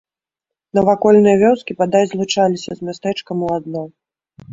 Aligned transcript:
Навакольныя 0.77 1.37
вёскі 1.43 1.75
бадай 1.81 2.03
злучаліся 2.13 2.71
з 2.79 2.87
мястэчкам 2.87 3.37
у 3.49 3.53
адно. 3.59 3.85